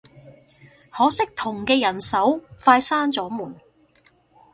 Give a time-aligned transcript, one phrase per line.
[0.89, 3.55] 可惜同嘅人手快閂咗門